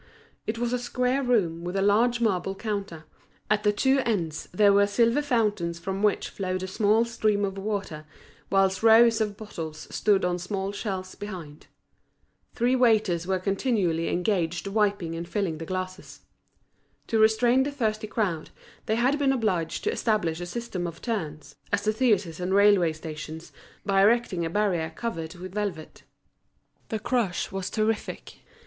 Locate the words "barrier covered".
24.49-25.35